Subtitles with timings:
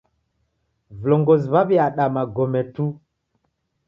[0.99, 2.85] Vilongozi w'aw'iada magome tu.